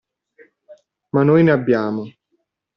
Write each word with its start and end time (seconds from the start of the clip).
Ma 1.11 1.21
noi 1.21 1.43
ne 1.43 1.51
abbiamo. 1.51 2.03